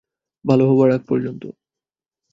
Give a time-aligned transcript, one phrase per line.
[0.45, 1.43] ভালো হবার আগ পর্যন্ত।